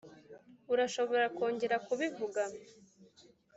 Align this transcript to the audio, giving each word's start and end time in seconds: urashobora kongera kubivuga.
urashobora 0.73 1.25
kongera 1.37 1.75
kubivuga. 1.87 2.41